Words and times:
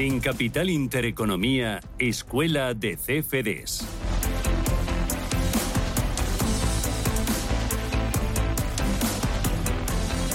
En 0.00 0.18
Capital 0.18 0.70
Intereconomía, 0.70 1.80
Escuela 1.98 2.72
de 2.72 2.96
CFDs. 2.96 3.86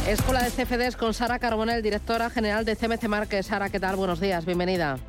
Escuela 0.07 0.43
de 0.43 0.51
CFDs 0.51 0.95
con 0.95 1.15
Sara 1.15 1.39
Carbonell, 1.39 1.81
directora 1.81 2.29
general 2.29 2.63
de 2.63 2.75
CMC 2.75 3.07
Márquez. 3.07 3.47
Sara, 3.47 3.71
¿qué 3.71 3.79
tal? 3.79 3.95
Buenos 3.95 4.19
días, 4.19 4.45
bienvenida. 4.45 4.99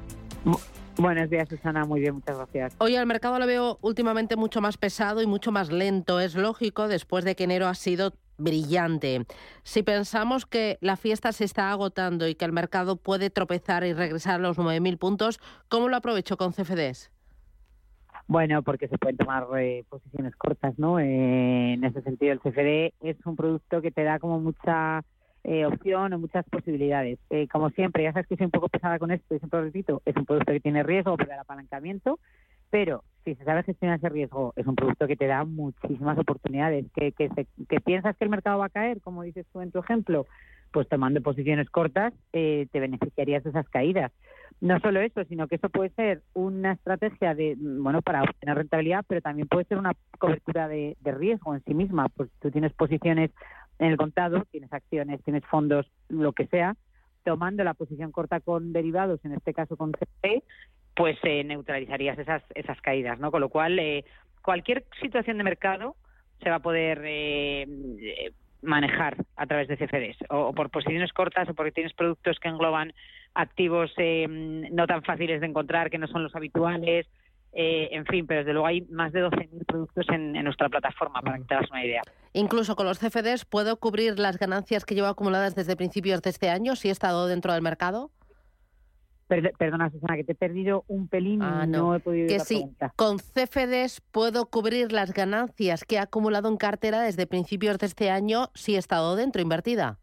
Buenos 0.97 1.29
días, 1.29 1.47
Susana. 1.51 1.85
Muy 1.85 2.01
bien, 2.01 2.15
muchas 2.15 2.39
gracias. 2.39 2.73
Hoy 2.79 2.97
el 2.97 3.05
mercado 3.05 3.39
lo 3.39 3.47
veo 3.47 3.79
últimamente 3.83 4.37
mucho 4.37 4.63
más 4.63 4.79
pesado 4.79 5.21
y 5.21 5.27
mucho 5.27 5.53
más 5.53 5.71
lento. 5.71 6.19
Es 6.19 6.35
lógico 6.35 6.89
después 6.89 7.27
de 7.27 7.37
que 7.37 7.45
enero 7.45 7.67
ha 7.69 7.75
sido 7.75 8.15
brillante. 8.39 9.27
Si 9.63 9.83
pensamos 9.83 10.47
que 10.47 10.79
la 10.81 10.97
fiesta 10.97 11.33
se 11.33 11.45
está 11.45 11.71
agotando 11.71 12.29
y 12.29 12.35
que 12.35 12.45
el 12.45 12.53
mercado 12.53 12.97
puede 12.97 13.31
tropezar 13.31 13.85
y 13.85 13.93
regresar 13.93 14.37
a 14.37 14.39
los 14.39 14.59
9.000 14.59 14.99
puntos, 14.99 15.41
¿cómo 15.69 15.89
lo 15.89 15.97
aprovecho 15.97 16.37
con 16.37 16.53
CFDs? 16.53 17.11
Bueno, 18.29 18.63
porque 18.63 18.89
se 18.89 18.99
pueden 18.99 19.17
tomar 19.17 19.47
eh, 19.59 19.85
posiciones 19.89 20.35
cortas, 20.35 20.77
¿no? 20.79 20.99
Eh, 20.99 21.75
en 21.75 21.85
ese 21.85 22.03
sentido, 22.03 22.33
el 22.33 22.41
CFD 22.41 22.93
es 23.01 23.17
un 23.25 23.37
producto 23.37 23.81
que 23.81 23.93
te 23.93 24.03
da 24.03 24.19
como 24.19 24.41
mucha 24.41 25.05
eh, 25.45 25.65
opción 25.65 26.13
o 26.13 26.19
muchas 26.19 26.45
posibilidades. 26.51 27.21
como 27.53 27.71
siempre, 27.71 28.03
ya 28.03 28.13
sabes 28.13 28.27
que 28.27 28.37
soy 28.37 28.47
un 28.47 28.51
poco 28.51 28.69
pesada 28.69 28.99
con 28.99 29.13
esto 29.13 29.35
y 29.35 29.39
siempre 29.39 29.61
repito, 29.61 30.03
es 30.05 30.17
un 30.17 30.27
producto 30.27 30.53
que 30.53 30.61
tiene 30.61 30.83
riesgo 30.83 31.17
por 31.17 31.31
el 31.31 31.39
apalancamiento, 31.39 32.19
pero 32.77 33.05
si 33.25 33.35
se 33.37 33.45
sabe 33.45 33.63
gestionar 33.63 33.97
ese 33.97 34.11
riesgo, 34.11 34.53
es 34.55 34.67
un 34.67 34.77
producto 34.77 35.07
que 35.07 35.17
te 35.17 35.27
da 35.27 35.47
muchísimas 35.47 36.19
oportunidades. 36.19 36.85
Que, 36.95 37.13
que, 37.13 37.31
que 37.71 37.81
piensas 37.81 38.15
que 38.19 38.25
el 38.25 38.31
mercado 38.31 38.59
va 38.59 38.67
a 38.67 38.69
caer, 38.69 39.01
como 39.01 39.23
dices 39.23 39.47
tú 39.51 39.63
en 39.63 39.73
tu 39.73 39.79
ejemplo, 39.79 40.27
pues 40.73 40.87
tomando 40.87 41.23
posiciones 41.23 41.71
cortas 41.71 42.13
te 42.33 42.69
beneficiarías 42.75 43.43
de 43.45 43.49
esas 43.49 43.67
caídas. 43.71 44.13
No 44.61 44.79
solo 44.81 45.01
eso, 45.01 45.25
sino 45.25 45.49
que 45.49 45.55
eso 45.55 45.71
puede 45.71 45.89
ser 45.95 46.21
una 46.35 46.73
estrategia 46.73 47.35
de, 47.35 47.57
bueno, 47.59 48.03
para 48.03 48.23
obtener 48.23 48.59
rentabilidad, 48.59 49.07
pero 49.09 49.23
también 49.23 49.49
puede 49.49 49.65
ser 49.65 49.79
una 49.79 49.93
cobertura 50.19 50.69
de, 50.69 50.99
riesgo 51.03 51.55
en 51.55 51.65
sí 51.65 51.73
misma. 51.73 52.11
Pues 52.11 52.29
tú 52.43 52.51
tienes 52.51 52.75
posiciones 52.75 53.31
en 53.79 53.87
el 53.87 53.97
contado, 53.97 54.45
tienes 54.51 54.71
acciones, 54.71 55.23
tienes 55.25 55.47
fondos, 55.47 55.91
lo 56.11 56.35
que 56.35 56.47
sea, 56.49 56.77
tomando 57.25 57.65
la 57.65 57.73
posición 57.73 58.13
corta 58.13 58.41
con 58.41 58.75
derivados, 58.75 59.25
en 59.25 59.33
este 59.33 59.55
caso 59.55 59.79
con 59.79 59.93
CP, 59.93 60.43
pues 60.97 61.19
eh, 61.23 61.45
neutralizarías 61.45 62.19
esas 62.19 62.43
esas 62.55 62.81
caídas, 62.81 63.21
¿no? 63.21 63.31
Con 63.31 63.43
lo 63.43 63.49
cual, 63.51 63.79
eh, 63.79 64.05
cualquier 64.43 64.85
situación 65.01 65.39
de 65.39 65.45
mercado 65.45 65.95
se 66.43 66.51
va 66.51 66.57
a 66.57 66.61
poder 66.61 67.03
eh, 67.05 68.33
manejar 68.63 69.17
a 69.37 69.47
través 69.47 69.69
de 69.69 69.77
CFDs, 69.77 70.17
o, 70.31 70.53
por 70.53 70.71
posiciones 70.71 71.13
cortas, 71.13 71.49
o 71.49 71.55
porque 71.55 71.73
tienes 71.73 71.93
productos 71.93 72.39
que 72.41 72.49
engloban 72.49 72.93
activos 73.35 73.93
eh, 73.99 74.27
no 74.29 74.87
tan 74.87 75.03
fáciles 75.03 75.41
de 75.41 75.47
encontrar, 75.47 75.91
que 75.91 75.99
no 75.99 76.07
son 76.09 76.23
los 76.23 76.35
habituales, 76.35 77.07
eh, 77.53 77.89
en 77.93 78.05
fin, 78.07 78.27
pero 78.27 78.41
desde 78.41 78.53
luego 78.53 78.67
hay 78.67 78.83
más 78.83 79.13
de 79.13 79.25
12.000 79.25 79.67
productos 79.67 80.07
en, 80.11 80.33
nuestra 80.33 80.69
plataforma, 80.69 81.23
para 81.23 81.39
que 81.39 81.45
te 81.45 81.55
hagas 81.55 81.71
una 81.71 81.85
idea. 81.85 82.03
Incluso 82.33 82.77
con 82.77 82.87
los 82.87 82.99
CFDs, 82.99 83.45
¿puedo 83.45 83.79
cubrir 83.79 84.19
las 84.19 84.39
ganancias 84.39 84.85
que 84.85 84.95
llevo 84.95 85.09
acumuladas 85.09 85.55
desde 85.55 85.77
principios 85.77 86.21
de 86.23 86.31
este 86.31 86.51
año 86.51 86.77
si 86.77 86.89
he 86.89 86.93
estado 86.93 87.27
dentro 87.27 87.53
del 87.53 87.63
mercado? 87.63 88.11
Perdona, 89.27 89.91
Susana, 89.91 90.17
que 90.17 90.25
te 90.25 90.33
he 90.33 90.37
perdido 90.37 90.85
un 90.89 91.09
pelín 91.09 91.43
y 91.43 91.45
ah, 91.45 91.67
no. 91.67 91.95
he 91.95 92.01
podido 92.01 92.29
que 92.29 92.41
sí, 92.41 92.65
Con 92.95 93.19
CFDs 93.19 94.01
puedo 94.13 94.47
cubrir 94.47 94.93
las 94.93 95.13
ganancias 95.13 95.85
que 95.85 95.97
he 95.97 95.99
acumulado 95.99 96.49
en 96.49 96.57
cartera 96.57 97.01
desde 97.01 97.27
principios 97.27 97.79
de 97.79 97.87
este 97.87 98.11
año 98.11 98.51
si 98.55 98.77
he 98.77 98.79
estado 98.79 99.17
dentro, 99.17 99.43
invertida. 99.43 99.99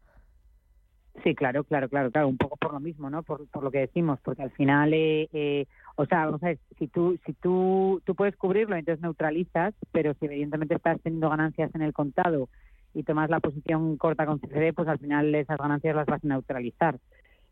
Sí, 1.22 1.34
claro, 1.34 1.62
claro, 1.64 1.88
claro, 1.88 2.10
claro, 2.10 2.28
un 2.28 2.36
poco 2.36 2.56
por 2.56 2.72
lo 2.72 2.80
mismo, 2.80 3.08
¿no? 3.08 3.22
Por, 3.22 3.46
lo 3.62 3.70
que 3.70 3.78
decimos, 3.78 4.18
porque 4.22 4.42
al 4.42 4.50
final, 4.50 4.92
eh, 4.92 5.28
eh, 5.32 5.66
o 5.94 6.06
sea, 6.06 6.26
vamos 6.26 6.42
a 6.42 6.46
ver, 6.46 6.58
si 6.76 6.88
tú, 6.88 7.16
si 7.24 7.32
tú, 7.34 8.02
tú 8.04 8.14
puedes 8.16 8.36
cubrirlo, 8.36 8.74
entonces 8.74 9.00
neutralizas, 9.00 9.74
pero 9.92 10.14
si 10.14 10.26
evidentemente 10.26 10.74
estás 10.74 11.00
teniendo 11.02 11.30
ganancias 11.30 11.72
en 11.74 11.82
el 11.82 11.92
contado 11.92 12.48
y 12.94 13.04
tomas 13.04 13.30
la 13.30 13.40
posición 13.40 13.96
corta 13.96 14.26
con 14.26 14.40
CFD, 14.40 14.74
pues 14.74 14.88
al 14.88 14.98
final 14.98 15.32
esas 15.34 15.56
ganancias 15.56 15.94
las 15.94 16.06
vas 16.06 16.24
a 16.24 16.28
neutralizar 16.28 16.98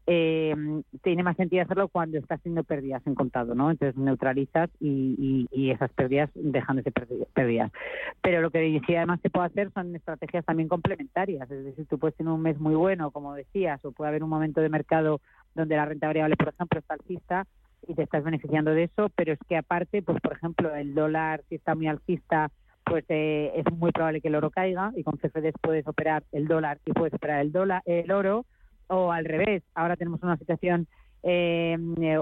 eh, 0.07 0.55
tiene 1.03 1.23
más 1.23 1.37
sentido 1.37 1.63
hacerlo 1.63 1.89
cuando 1.89 2.19
estás 2.19 2.41
haciendo 2.41 2.65
pérdidas 2.65 3.07
en 3.07 3.15
contado, 3.15 3.55
¿no? 3.55 3.71
Entonces 3.71 3.97
neutralizas 3.97 4.69
y, 4.81 5.49
esas 5.73 5.93
pérdidas 5.93 6.29
dejan 6.35 6.77
de 6.77 6.83
ser 6.83 6.93
pérdidas. 7.33 7.73
Pero 8.21 8.41
lo 8.41 8.51
que 8.51 8.59
decía 8.59 8.99
además 8.99 9.21
se 9.23 9.31
puede 9.31 9.47
hacer 9.47 9.73
son 9.73 9.95
estrategias 9.95 10.45
también 10.45 10.69
complementarias, 10.69 11.51
es 11.51 11.65
decir, 11.65 11.87
tú 11.87 11.99
puedes 11.99 12.17
tener 12.17 12.33
un 12.33 12.43
mes 12.43 12.59
muy 12.59 12.75
bueno, 12.75 13.11
como 13.11 13.35
decías, 13.35 13.83
o 13.85 13.93
puede 13.93 14.09
haber 14.09 14.23
un 14.23 14.31
momento 14.31 14.61
de 14.61 14.69
mercado 14.69 15.21
donde 15.55 15.77
la 15.77 15.87
renta 15.87 16.09
variable, 16.09 16.37
por 16.37 16.49
ejemplo, 16.49 16.79
está 16.79 16.95
alcista 16.95 17.47
y 17.87 17.95
te 17.95 18.03
estás 18.03 18.23
beneficiando 18.25 18.73
de 18.73 18.85
eso, 18.85 19.09
pero 19.15 19.33
es 19.33 19.39
que 19.49 19.57
aparte, 19.57 20.03
pues 20.03 20.21
por 20.21 20.35
ejemplo, 20.35 20.75
el 20.75 20.95
dólar 20.95 21.43
si 21.49 21.57
está 21.57 21.75
muy 21.75 21.87
alcista, 21.87 22.51
pues 22.85 23.05
eh, 23.09 23.53
es 23.55 23.73
muy 23.73 23.93
probable 23.93 24.21
que 24.21 24.29
el 24.29 24.35
oro 24.35 24.51
caiga 24.51 24.93
y 24.97 25.05
con 25.05 25.17
CFDs 25.17 25.55
puedes 25.61 25.87
operar 25.87 26.25
el 26.33 26.49
dólar 26.49 26.79
y 26.85 26.93
puedes 26.93 27.15
operar 27.15 27.41
el 27.41 27.53
dólar, 27.53 27.83
el 27.87 28.11
oro 28.11 28.45
o 28.93 29.11
al 29.11 29.25
revés, 29.25 29.63
ahora 29.75 29.97
tenemos 29.97 30.23
una 30.23 30.37
situación 30.37 30.87
eh, 31.23 31.77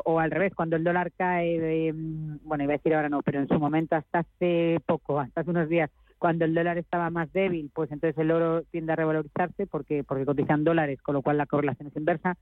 o 0.04 0.20
al 0.20 0.30
revés, 0.30 0.54
cuando 0.54 0.76
el 0.76 0.84
dólar 0.84 1.10
cae, 1.16 1.88
eh, 1.88 1.92
bueno, 1.94 2.64
iba 2.64 2.74
a 2.74 2.76
decir 2.76 2.94
ahora 2.94 3.08
no, 3.08 3.22
pero 3.22 3.40
en 3.40 3.48
su 3.48 3.58
momento 3.58 3.96
hasta 3.96 4.20
hace 4.20 4.78
poco, 4.86 5.18
hasta 5.18 5.40
hace 5.40 5.50
unos 5.50 5.68
días, 5.68 5.90
cuando 6.18 6.44
el 6.44 6.54
dólar 6.54 6.76
estaba 6.76 7.08
más 7.08 7.32
débil, 7.32 7.70
pues 7.74 7.90
entonces 7.90 8.18
el 8.18 8.30
oro 8.30 8.62
tiende 8.70 8.92
a 8.92 8.96
revalorizarse 8.96 9.66
porque 9.66 10.04
porque 10.04 10.26
cotizan 10.26 10.64
dólares, 10.64 11.00
con 11.00 11.14
lo 11.14 11.22
cual 11.22 11.38
la 11.38 11.46
correlación 11.46 11.88
es 11.88 11.96
inversa. 11.96 12.36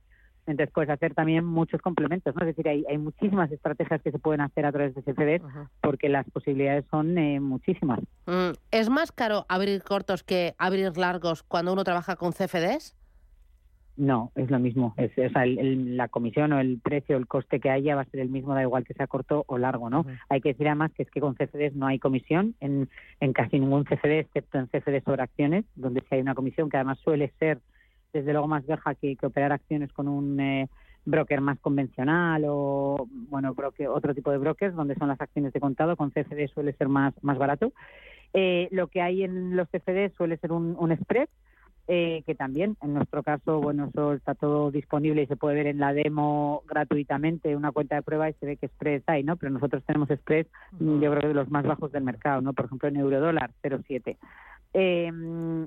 Entonces 0.46 0.72
puedes 0.74 0.90
hacer 0.90 1.14
también 1.14 1.44
muchos 1.44 1.80
complementos, 1.82 2.34
¿no? 2.34 2.40
Es 2.40 2.56
decir, 2.56 2.66
hay, 2.68 2.82
hay 2.88 2.96
muchísimas 2.96 3.52
estrategias 3.52 4.00
que 4.00 4.10
se 4.10 4.18
pueden 4.18 4.40
hacer 4.40 4.64
a 4.64 4.72
través 4.72 4.94
de 4.94 5.02
CFDs 5.02 5.42
porque 5.82 6.08
las 6.08 6.28
posibilidades 6.30 6.86
son 6.90 7.18
eh, 7.18 7.38
muchísimas. 7.38 8.00
Mm, 8.26 8.52
¿Es 8.70 8.88
más 8.88 9.12
caro 9.12 9.44
abrir 9.48 9.82
cortos 9.82 10.24
que 10.24 10.54
abrir 10.58 10.96
largos 10.96 11.42
cuando 11.42 11.72
uno 11.72 11.84
trabaja 11.84 12.16
con 12.16 12.32
CFDs? 12.32 12.97
No, 13.98 14.30
es 14.36 14.48
lo 14.48 14.60
mismo. 14.60 14.94
Es, 14.96 15.10
la 15.16 16.06
comisión 16.06 16.52
o 16.52 16.60
el 16.60 16.78
precio, 16.78 17.16
el 17.16 17.26
coste 17.26 17.58
que 17.58 17.68
haya 17.68 17.96
va 17.96 18.02
a 18.02 18.10
ser 18.10 18.20
el 18.20 18.28
mismo, 18.28 18.54
da 18.54 18.62
igual 18.62 18.84
que 18.84 18.94
sea 18.94 19.08
corto 19.08 19.42
o 19.48 19.58
largo, 19.58 19.90
¿no? 19.90 20.06
Hay 20.28 20.40
que 20.40 20.50
decir 20.50 20.68
además 20.68 20.92
que 20.92 21.02
es 21.02 21.10
que 21.10 21.20
con 21.20 21.34
CFDs 21.34 21.74
no 21.74 21.88
hay 21.88 21.98
comisión 21.98 22.54
en, 22.60 22.88
en 23.18 23.32
casi 23.32 23.58
ningún 23.58 23.82
CFD, 23.82 24.20
excepto 24.20 24.58
en 24.58 24.68
CFD 24.68 25.02
sobre 25.04 25.22
acciones, 25.22 25.64
donde 25.74 26.00
sí 26.02 26.06
hay 26.12 26.20
una 26.20 26.36
comisión 26.36 26.70
que 26.70 26.76
además 26.76 27.00
suele 27.00 27.32
ser, 27.40 27.58
desde 28.12 28.30
luego, 28.30 28.46
más 28.46 28.64
baja 28.66 28.94
que, 28.94 29.16
operar 29.20 29.50
acciones 29.50 29.92
con 29.92 30.06
un 30.06 30.38
eh, 30.38 30.68
broker 31.04 31.40
más 31.40 31.58
convencional 31.58 32.44
o, 32.46 33.04
bueno, 33.10 33.52
broker, 33.52 33.88
otro 33.88 34.14
tipo 34.14 34.30
de 34.30 34.38
brokers, 34.38 34.76
donde 34.76 34.94
son 34.94 35.08
las 35.08 35.20
acciones 35.20 35.52
de 35.52 35.58
contado. 35.58 35.96
Con 35.96 36.12
CFD 36.12 36.46
suele 36.54 36.72
ser 36.74 36.86
más, 36.86 37.14
más 37.24 37.36
barato. 37.36 37.72
Eh, 38.32 38.68
lo 38.70 38.86
que 38.86 39.02
hay 39.02 39.24
en 39.24 39.56
los 39.56 39.68
CFD 39.70 40.14
suele 40.16 40.36
ser 40.36 40.52
un, 40.52 40.76
un 40.78 40.96
spread 40.96 41.28
eh, 41.90 42.22
que 42.26 42.34
también 42.34 42.76
en 42.82 42.92
nuestro 42.92 43.22
caso, 43.22 43.60
bueno, 43.60 43.86
eso 43.86 44.12
está 44.12 44.34
todo 44.34 44.70
disponible 44.70 45.22
y 45.22 45.26
se 45.26 45.36
puede 45.36 45.56
ver 45.56 45.66
en 45.68 45.78
la 45.78 45.94
demo 45.94 46.62
gratuitamente, 46.68 47.56
una 47.56 47.72
cuenta 47.72 47.96
de 47.96 48.02
prueba 48.02 48.28
y 48.28 48.34
se 48.34 48.44
ve 48.44 48.56
que 48.56 48.68
spreads 48.68 49.08
hay, 49.08 49.22
¿no? 49.22 49.36
Pero 49.36 49.52
nosotros 49.52 49.82
tenemos 49.84 50.10
spreads, 50.10 50.50
yo 50.78 51.10
creo 51.10 51.20
que 51.20 51.28
de 51.28 51.34
los 51.34 51.50
más 51.50 51.64
bajos 51.64 51.90
del 51.90 52.04
mercado, 52.04 52.42
¿no? 52.42 52.52
Por 52.52 52.66
ejemplo, 52.66 52.88
en 52.88 52.96
eurodólar, 52.96 53.52
0,7. 53.62 54.18
Eh, 54.74 55.10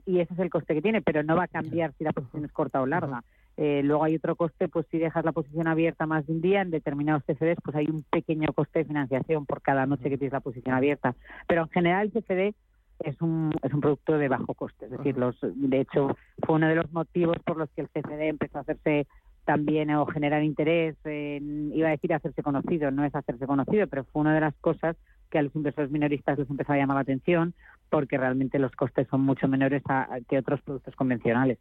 y 0.05 0.19
ese 0.19 0.33
es 0.33 0.39
el 0.39 0.51
coste 0.51 0.75
que 0.75 0.81
tiene, 0.83 1.01
pero 1.01 1.23
no 1.23 1.35
va 1.35 1.45
a 1.45 1.47
cambiar 1.47 1.91
si 1.97 2.03
la 2.03 2.13
posición 2.13 2.45
es 2.45 2.51
corta 2.51 2.81
o 2.81 2.85
larga. 2.85 3.23
Eh, 3.57 3.81
luego 3.83 4.03
hay 4.03 4.15
otro 4.15 4.35
coste, 4.35 4.67
pues 4.67 4.85
si 4.91 4.99
dejas 4.99 5.25
la 5.25 5.31
posición 5.31 5.67
abierta 5.67 6.05
más 6.05 6.25
de 6.27 6.33
un 6.33 6.41
día, 6.41 6.61
en 6.61 6.71
determinados 6.71 7.23
CFDs, 7.23 7.57
pues 7.63 7.75
hay 7.75 7.87
un 7.87 8.03
pequeño 8.03 8.53
coste 8.53 8.79
de 8.79 8.85
financiación 8.85 9.45
por 9.45 9.61
cada 9.61 9.85
noche 9.85 10.09
que 10.09 10.17
tienes 10.17 10.33
la 10.33 10.39
posición 10.39 10.75
abierta. 10.75 11.15
Pero 11.47 11.63
en 11.63 11.69
general 11.69 12.11
el 12.13 12.23
CFD 12.23 12.55
es 13.03 13.21
un, 13.21 13.53
es 13.61 13.73
un 13.73 13.81
producto 13.81 14.17
de 14.17 14.27
bajo 14.27 14.53
coste. 14.53 14.85
Es 14.85 14.91
decir, 14.91 15.17
los, 15.17 15.37
de 15.41 15.79
hecho, 15.81 16.15
fue 16.45 16.55
uno 16.55 16.67
de 16.67 16.75
los 16.75 16.91
motivos 16.91 17.37
por 17.45 17.57
los 17.57 17.69
que 17.71 17.81
el 17.81 17.89
CFD 17.89 18.29
empezó 18.29 18.59
a 18.59 18.61
hacerse 18.61 19.07
también 19.45 19.89
o 19.91 20.05
generar 20.05 20.43
interés, 20.43 20.95
iba 21.05 21.87
a 21.87 21.91
decir 21.91 22.13
hacerse 22.13 22.43
conocido, 22.43 22.91
no 22.91 23.03
es 23.03 23.15
hacerse 23.15 23.47
conocido, 23.47 23.87
pero 23.87 24.03
fue 24.05 24.21
una 24.21 24.35
de 24.35 24.41
las 24.41 24.55
cosas 24.55 24.95
que 25.29 25.39
a 25.39 25.41
los 25.41 25.55
inversores 25.55 25.89
minoristas 25.89 26.37
les 26.37 26.49
empezó 26.49 26.73
a 26.73 26.77
llamar 26.77 26.95
la 26.95 27.01
atención 27.01 27.53
porque 27.89 28.17
realmente 28.17 28.59
los 28.59 28.71
costes 28.73 29.07
son 29.09 29.21
mucho 29.21 29.47
menores 29.47 29.81
que 30.29 30.37
otros 30.37 30.61
productos 30.61 30.95
convencionales. 30.95 31.57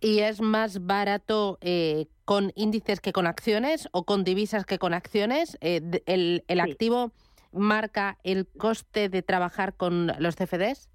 ¿Y 0.00 0.20
es 0.20 0.40
más 0.40 0.86
barato 0.86 1.58
eh, 1.62 2.06
con 2.24 2.52
índices 2.54 3.00
que 3.00 3.12
con 3.12 3.26
acciones 3.26 3.88
o 3.92 4.04
con 4.04 4.22
divisas 4.22 4.66
que 4.66 4.78
con 4.78 4.94
acciones? 4.94 5.58
Eh, 5.60 5.80
¿El, 6.06 6.44
el 6.46 6.60
activo 6.60 7.12
marca 7.54 8.18
el 8.24 8.46
coste 8.46 9.08
de 9.08 9.22
trabajar 9.22 9.74
con 9.74 10.12
los 10.18 10.36
CFDs? 10.36 10.88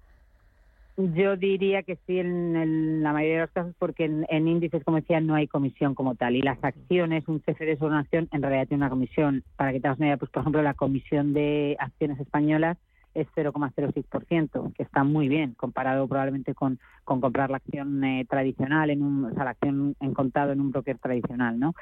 Yo 0.96 1.36
diría 1.36 1.82
que 1.82 1.96
sí 2.06 2.18
en, 2.18 3.02
la 3.02 3.12
mayoría 3.12 3.36
de 3.36 3.42
los 3.42 3.50
casos 3.50 3.74
porque 3.78 4.04
en, 4.04 4.48
índices, 4.48 4.84
como 4.84 4.98
decía, 4.98 5.20
no 5.20 5.34
hay 5.34 5.46
comisión 5.46 5.94
como 5.94 6.14
tal. 6.14 6.36
Y 6.36 6.42
las 6.42 6.62
acciones, 6.62 7.26
un 7.26 7.38
CFD 7.40 7.78
sobre 7.78 7.92
una 7.92 8.00
acción, 8.00 8.28
en 8.32 8.42
realidad 8.42 8.68
tiene 8.68 8.82
una 8.82 8.90
comisión. 8.90 9.42
Para 9.56 9.72
que 9.72 9.80
te 9.80 9.88
hagas 9.88 9.98
una 9.98 10.08
idea, 10.08 10.16
pues 10.18 10.30
por 10.30 10.42
ejemplo, 10.42 10.62
la 10.62 10.74
comisión 10.74 11.32
de 11.32 11.76
acciones 11.78 12.20
españolas 12.20 12.76
es 13.14 13.26
0,06%, 13.34 14.74
que 14.74 14.82
está 14.82 15.02
muy 15.02 15.28
bien 15.28 15.54
comparado 15.54 16.06
probablemente 16.06 16.54
con, 16.54 16.78
con 17.04 17.20
comprar 17.20 17.50
la 17.50 17.56
acción 17.56 18.04
eh, 18.04 18.26
tradicional, 18.28 18.90
en 18.90 19.02
un, 19.02 19.24
o 19.24 19.34
sea, 19.34 19.44
la 19.44 19.50
acción 19.50 19.96
en 20.00 20.14
contado 20.14 20.52
en 20.52 20.60
un 20.60 20.70
broker 20.70 20.98
tradicional, 20.98 21.58
¿no? 21.58 21.74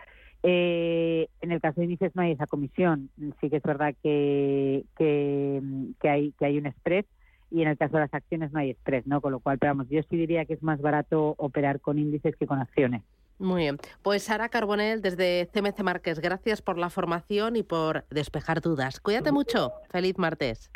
Eh, 0.43 1.29
en 1.41 1.53
el 1.53 1.61
caso 1.61 1.81
de 1.81 1.85
índices 1.85 2.15
no 2.15 2.23
hay 2.23 2.33
esa 2.33 2.47
comisión. 2.47 3.11
Sí 3.41 3.51
que 3.51 3.57
es 3.57 3.63
verdad 3.63 3.95
que, 4.03 4.85
que, 4.97 5.63
que 6.01 6.09
hay, 6.09 6.33
que 6.33 6.45
hay 6.47 6.59
un 6.59 6.71
spread, 6.73 7.05
y 7.51 7.63
en 7.63 7.69
el 7.69 7.79
caso 7.79 7.95
de 7.97 8.03
las 8.03 8.15
acciones 8.15 8.53
no 8.53 8.61
hay 8.61 8.71
estrés, 8.71 9.07
¿no? 9.07 9.21
Con 9.21 9.33
lo 9.33 9.41
cual, 9.41 9.59
pero 9.59 9.71
vamos, 9.73 9.89
yo 9.89 10.01
sí 10.03 10.17
diría 10.17 10.45
que 10.45 10.55
es 10.55 10.63
más 10.63 10.81
barato 10.81 11.35
operar 11.39 11.81
con 11.81 11.99
índices 11.99 12.37
que 12.37 12.47
con 12.47 12.59
acciones. 12.59 13.03
Muy 13.39 13.63
bien. 13.63 13.79
Pues 14.03 14.25
Sara 14.25 14.49
Carbonell, 14.49 15.01
desde 15.01 15.49
CMC 15.53 15.83
Márquez, 15.83 16.19
gracias 16.19 16.61
por 16.61 16.77
la 16.77 16.91
formación 16.91 17.57
y 17.57 17.63
por 17.63 18.05
despejar 18.11 18.61
dudas. 18.61 19.01
Cuídate 19.01 19.33
mucho. 19.33 19.73
Feliz 19.91 20.19
martes. 20.19 20.71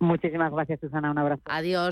Muchísimas 0.00 0.52
gracias, 0.52 0.80
Susana. 0.80 1.10
Un 1.10 1.18
abrazo. 1.18 1.42
Adiós. 1.44 1.84